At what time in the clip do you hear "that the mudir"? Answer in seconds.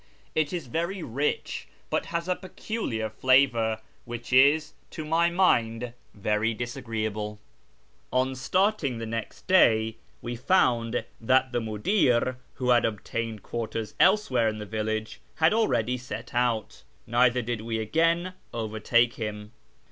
11.21-12.37